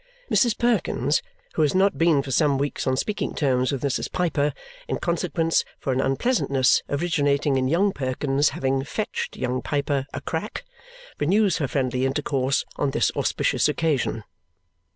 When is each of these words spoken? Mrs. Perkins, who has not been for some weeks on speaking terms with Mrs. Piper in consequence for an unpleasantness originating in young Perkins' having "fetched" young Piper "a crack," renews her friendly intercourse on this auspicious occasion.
Mrs. 0.31 0.57
Perkins, 0.57 1.21
who 1.53 1.61
has 1.61 1.75
not 1.75 1.95
been 1.99 2.23
for 2.23 2.31
some 2.31 2.57
weeks 2.57 2.87
on 2.87 2.97
speaking 2.97 3.35
terms 3.35 3.71
with 3.71 3.83
Mrs. 3.83 4.11
Piper 4.11 4.51
in 4.87 4.97
consequence 4.97 5.63
for 5.77 5.93
an 5.93 6.01
unpleasantness 6.01 6.81
originating 6.89 7.55
in 7.55 7.67
young 7.67 7.91
Perkins' 7.91 8.49
having 8.49 8.83
"fetched" 8.83 9.37
young 9.37 9.61
Piper 9.61 10.07
"a 10.11 10.19
crack," 10.21 10.65
renews 11.19 11.57
her 11.59 11.67
friendly 11.67 12.03
intercourse 12.03 12.65
on 12.77 12.89
this 12.89 13.11
auspicious 13.15 13.69
occasion. 13.69 14.23